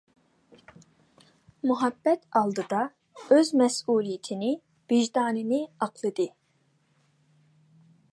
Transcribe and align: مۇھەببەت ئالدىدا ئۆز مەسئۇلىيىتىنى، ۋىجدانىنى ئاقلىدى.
مۇھەببەت 1.71 2.23
ئالدىدا 2.39 2.79
ئۆز 3.35 3.51
مەسئۇلىيىتىنى، 3.61 4.49
ۋىجدانىنى 4.95 5.61
ئاقلىدى. 5.87 6.27